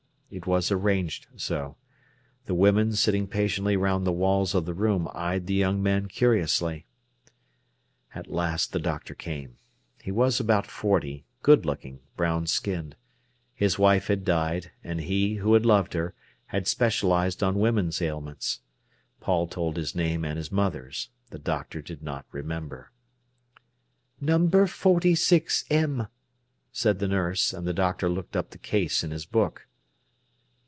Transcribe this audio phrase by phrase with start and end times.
[0.33, 1.75] It was arranged so.
[2.45, 6.85] The women sitting patiently round the walls of the room eyed the young man curiously.
[8.15, 9.57] At last the doctor came.
[10.01, 12.95] He was about forty, good looking, brown skinned.
[13.53, 16.13] His wife had died, and he, who had loved her,
[16.45, 18.61] had specialised on women's ailments.
[19.19, 21.09] Paul told his name and his mother's.
[21.29, 22.91] The doctor did not remember.
[24.21, 26.07] "Number forty six M.,"
[26.71, 29.67] said the nurse; and the doctor looked up the case in his book.